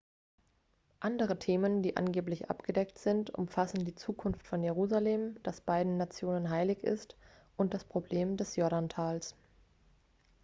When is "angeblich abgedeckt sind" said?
1.95-3.29